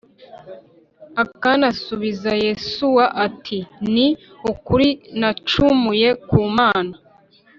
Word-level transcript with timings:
Akani 1.23 1.63
asubiza 1.71 2.31
Yosuwa 2.45 3.05
ati 3.25 3.59
Ni 3.93 4.07
ukuri 4.51 4.89
nacumuye 5.19 6.09
ku 6.27 6.39
mana 6.57 6.93